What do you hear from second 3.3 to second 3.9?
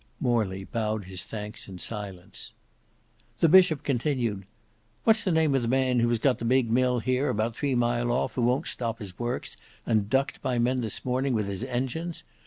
The Bishop